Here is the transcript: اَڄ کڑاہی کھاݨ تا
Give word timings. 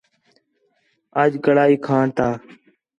اَڄ 1.21 1.31
کڑاہی 1.43 1.77
کھاݨ 1.85 2.05
تا 2.17 2.27